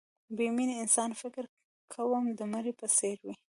[0.35, 1.43] بې مینې انسان فکر
[1.93, 3.35] کوم د مړي په څېر وي